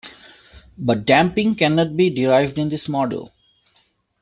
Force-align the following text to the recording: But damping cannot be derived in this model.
But 0.79 1.05
damping 1.05 1.53
cannot 1.53 1.95
be 1.95 2.09
derived 2.09 2.57
in 2.57 2.69
this 2.69 2.89
model. 2.89 3.31